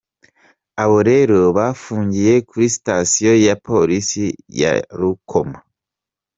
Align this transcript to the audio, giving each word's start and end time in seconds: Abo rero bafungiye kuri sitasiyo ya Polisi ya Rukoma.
Abo 0.83 0.99
rero 1.09 1.39
bafungiye 1.57 2.33
kuri 2.49 2.65
sitasiyo 2.75 3.31
ya 3.45 3.55
Polisi 3.67 4.23
ya 4.61 4.73
Rukoma. 4.99 5.59